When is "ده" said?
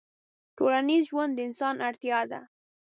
2.31-2.41